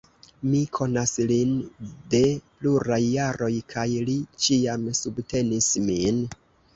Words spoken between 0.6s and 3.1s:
konas lin de pluraj